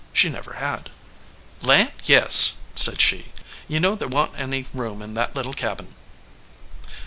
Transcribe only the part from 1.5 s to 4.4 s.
"Land, yes!" said she. "You know there wa n t